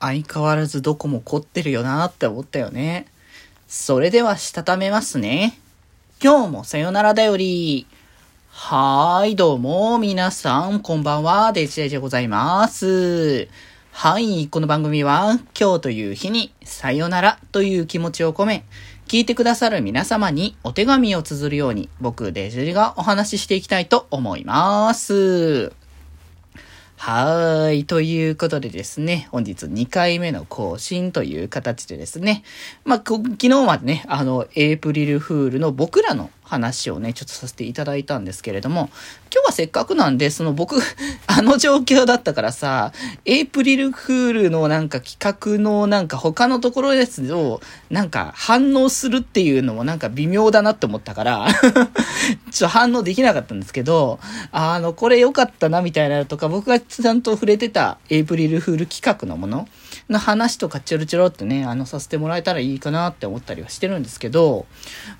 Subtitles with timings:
[0.00, 3.06] 相変わらずどこも凝ってるよなって思ったよね。
[3.68, 5.58] それではしたためますね。
[6.22, 7.86] 今日もさよならだより。
[8.50, 13.48] はーい、どうも、皆さん、こんばんは、デジェジでございます。
[13.92, 18.64] はい、この番組は、今日という日に、さよならという気持ちを込め、
[19.08, 25.85] 聞いてくださる皆様にお手紙を綴るように、僕、デジェジがお話ししていきたいと思います。
[26.98, 27.84] はい。
[27.84, 32.42] ということでですね、本日2回目の更新という形でですね、
[32.84, 38.88] まあ、昨日までね、あの、エイプリルフールの僕らの話をね、ちょっとさせていただいたんですけれども、
[39.32, 40.80] 今日はせっかくなんで、その僕、
[41.26, 42.92] あの状況だったからさ、
[43.24, 47.60] エイプリルフールのなんか企画のなんか他のところですを、
[47.90, 51.48] なんか反応するっていうのもなんか微妙だなって思ったから
[52.52, 54.20] ちょっと反応できなかったんですけど、
[54.52, 59.68] あの、これ良かったなみたいなのとか、僕がちゃんと触れてたエイプリルフール企画のもの
[60.08, 64.66] の話とかチョロチョロってね、あの、させてもらえたらいいかなって思ったりはしてるんですけど、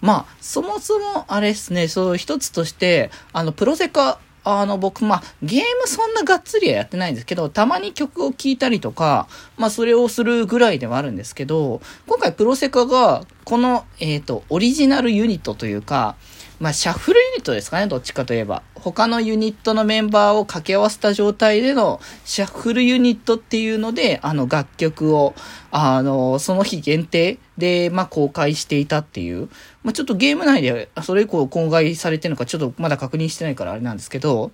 [0.00, 16.14] まあ、そもそもあれですね、そう一つとして、あの、プロセカ、あの、僕、まあ、ゲームそんながっつりはやってないんですけど、たまに曲を聴いたりとか、まあ、それをするぐらいではあるんですけど、今回プロセカが、この、えっ、ー、と、オリジナルユニットというか、
[16.60, 18.62] まあ、シャッフルユニットですかね、どっちかといえば。
[18.92, 25.34] 他のユニットのメンバーを掛け合わせた状態でのシャッフルユニットっていうので、あの楽曲を、
[25.72, 29.48] あの、その日限定で、まあ、公開していたっていう。
[29.82, 34.50] まあ、ちょっとゲーム内で、それ以降公開されてるのかちょっとまだ確認してないからあれなんですけど、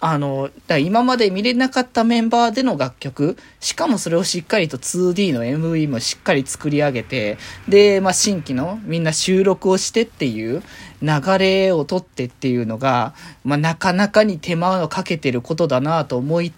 [0.00, 7.38] あの、だ今まで見れなかったメンバーでの楽曲、しかもそれをしっかりと 2D の MV もしっかり作り上げて、
[7.68, 10.62] で、まあ、新規のみんな収録をしてっていう
[11.02, 16.52] 流れをとってっていうのが、まあ、なかなかに手間をかけてることだなと思い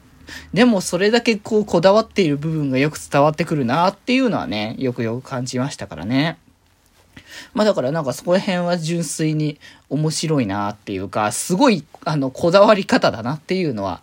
[0.52, 6.38] でもそれだけこうこだわっている部分がよく伝わってくるなっていうのはね、よくよく感じましたからね。
[7.54, 14.00] まあだからなんかそこら辺は純粋に面白いなっていうか、すごいあのこだわり方だなっていうのは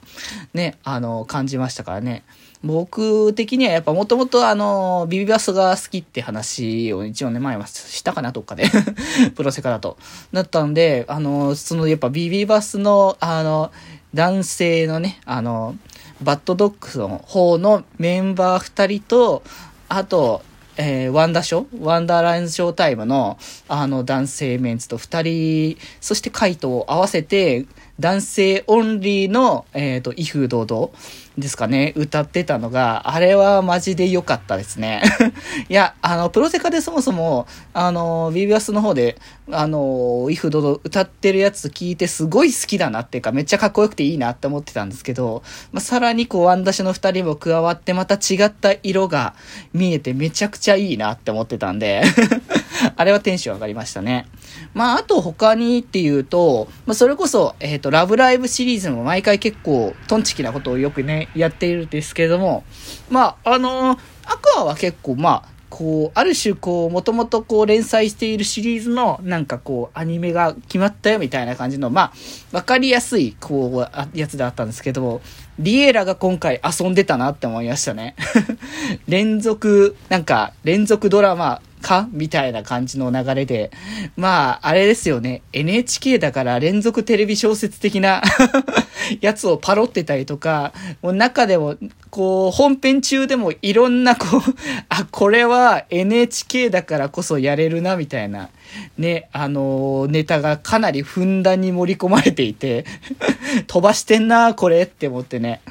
[0.54, 2.24] ね、あの感じましたからね。
[2.64, 8.64] 僕的にはやっぱもともとあの、ビビバスが好きって話を一応ね、前はしたかな、どっかで
[9.36, 9.98] プロセカだと。
[10.32, 13.72] だったんで、あの、そのやっぱビビバスの、あの、
[14.14, 15.76] 男性のね、あの、
[16.22, 19.44] バッドドッグスの方のメンバー二人と、
[19.90, 20.42] あと、
[20.78, 27.66] えー、ワンダーショワンダーラインズショータイムの、あの、男性メンツと二人、そしてカイトを合わせて、
[28.00, 30.90] 男性オンリーの、えっ、ー、と、威風堂々
[31.38, 35.04] ですかね、歌ってたのが、あれはマジで良かったですね。
[35.70, 39.18] いや、あの、プロセカでそもそも、あの、ビビアスの方で、
[39.52, 49.36] あの、威風堂々歌ってるやつ聞いてすごい好きだなっていうか、めっちゃかっこよくていいなって思ってたんですけど、まあ、さらにこう、ワンダシの二人も加わって、また違った色が
[49.72, 52.02] 見えてめちゃくちゃいいなって思ってたんで
[52.96, 54.28] あれはテンション上がりましたね。
[54.74, 62.64] まあ、あと他にっていうと、まあ、それこそ、えっ、ー、と、ラブライブシリーズも毎回結構、トンチキなことをよくね、やっているんですけれども、
[63.10, 72.14] まあ、あのー、アクアは結構、まあ、こう、ある種こう、もともとこう連載しているシリーズのなんかこう、アニメが決まったよみたいな感じの、ま
[72.52, 75.22] あ、わかりやすい、こう、やつであったんですけど、
[75.58, 78.16] リエラが今回遊んでたなって思いましたね。
[79.08, 82.08] 連続、なんか、連続ドラマか？
[82.12, 83.70] みたいな感じの流れで。
[84.18, 85.44] まあ、あれですよね。
[85.54, 88.24] NHK だから連続テレビ小説的な
[89.22, 90.74] やつをパロってたりとか、
[91.04, 91.76] もう中でも、
[92.10, 94.42] こう、本編中でもいろんなこう、
[94.90, 98.50] あ、これは NHK だからこそやれるな、みたいな、
[98.98, 102.86] ね、あのー、ネタがかなりふんだんに盛り込まれていて
[103.68, 105.62] 飛ばしてんな、これって思ってね。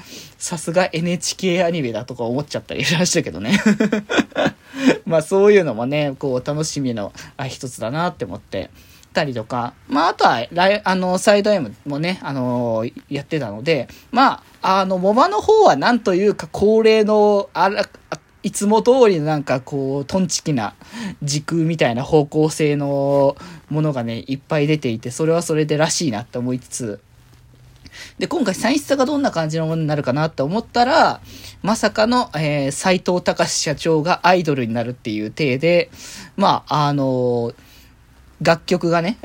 [0.43, 3.61] さすが NHK アニメだとか思っちゃったりしましたけどね
[5.07, 7.13] まあそういうのもね、こう楽しみの
[7.49, 8.71] 一つだなって思って。
[9.13, 17.87] たりとか、まああとはライ、あの、サイド M もね、あのー、やってたので、まあ、あの、モバの方はなんというか恒例の、あら、
[18.43, 20.75] いつも通りのなんかこう、トンチキな
[21.23, 23.37] 時空みたいな方向性の
[23.71, 27.01] ものがね、いっぱい出ていて、それはそれでらしいなって思いつつ、
[28.19, 31.21] で、今回算出がどんな感じのものになるかなって思ったら、
[31.63, 35.91] まさかの、えー、斎藤隆社長がアイドルになるっていう体で、
[36.37, 37.55] まあ、あのー、
[38.43, 39.19] 楽曲がね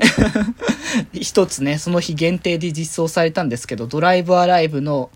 [1.12, 5.10] 一つね、その日限定で実装されたんですけど、ドライブアライブの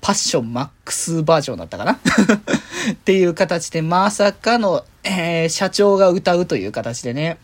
[0.00, 1.92] パッションマックスバージョンだったかな？
[2.92, 7.38] っていう形で、まさかの、えー、社長が歌うという形でね。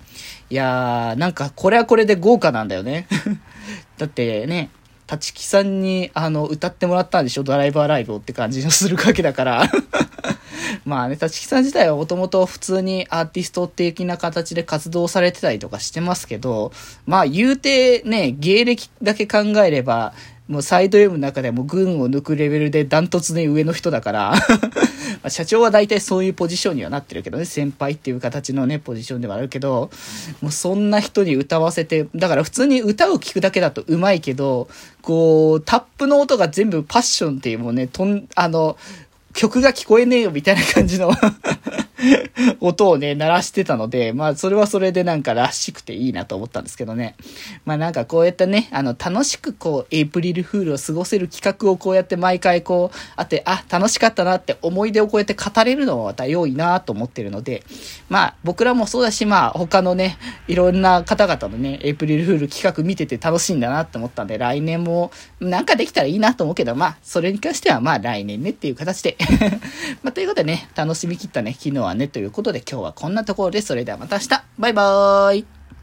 [0.51, 3.07] いやー、なんかこれはこれで豪華なんだよね
[3.97, 4.69] だってね、
[5.11, 7.43] 立木さんに、あの、歌ってもらったんでしょ？
[7.43, 9.71] ドライバーライブをって感じのするわけだから。
[10.85, 16.73] まあね、立木さん自体はもともと普通にアーティスト的な形で活動されてたりとかしてますけど、
[17.07, 20.13] まあ言うてね、芸歴だけ考えれば、
[20.49, 24.35] もうサイド M の中でも群を抜くレベルでダントツで上の人だから。
[25.29, 29.91] 社長は大体そういうポジションにはなってるけどね、先輩っていう形のね、ポジションではあるけど、
[30.41, 34.69] もうそんな人に歌わせて、だから普通に歌を聴くだけだとうまいけど、
[35.03, 38.79] こう、タップの音が全部パッションっていうもうね、とん、あの、
[39.35, 41.13] 曲が聞こえねえよみたいな感じの
[42.61, 47.15] 音をね、鳴らしてたので、まあ、それはそれでなんからしくていいなと思ったんですけどね。
[47.65, 57.63] まあなんかこうやってね、あの、楽しくこう、エイプリルフールを過ごせる企画をこうやって毎回こう、あって、あ、楽しかったなって思い出をこうやって語れるのはまた良いなと思ってるので、
[58.09, 65.11] まあ僕らもそうだし、まあ他のね、いろんな方々のね、エイプリルフール企画見てて楽しいんだなって思ったんで、来年も
[65.41, 69.17] なんかできたらいいなと思うけど、まあ、それに関してはまあ来年ねっていう形で
[70.03, 74.45] まあということでね、楽しみきったね、昨日はね、といういうことで今日はこんなところで、それではまた明日。
[74.59, 75.60] バイバーイ。